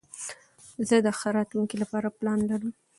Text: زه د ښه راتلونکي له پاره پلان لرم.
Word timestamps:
زه 0.87 0.95
د 1.05 1.07
ښه 1.19 1.29
راتلونکي 1.37 1.75
له 1.81 1.85
پاره 1.91 2.09
پلان 2.19 2.39
لرم. 2.49 2.71